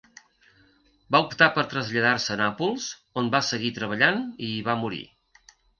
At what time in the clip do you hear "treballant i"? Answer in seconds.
3.81-4.53